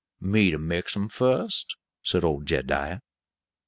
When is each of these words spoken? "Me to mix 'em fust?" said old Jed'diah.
"Me 0.19 0.49
to 0.49 0.57
mix 0.57 0.97
'em 0.97 1.07
fust?" 1.07 1.75
said 2.01 2.23
old 2.23 2.47
Jed'diah. 2.47 3.01